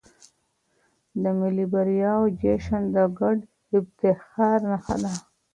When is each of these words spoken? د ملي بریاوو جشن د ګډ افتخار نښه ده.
د 1.21 1.23
ملي 1.39 1.65
بریاوو 1.73 2.33
جشن 2.41 2.83
د 2.95 2.97
ګډ 3.19 3.37
افتخار 3.79 4.57
نښه 4.71 4.95
ده. 5.03 5.13